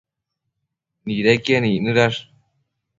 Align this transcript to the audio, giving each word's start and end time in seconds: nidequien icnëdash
nidequien 1.11 1.69
icnëdash 1.71 2.21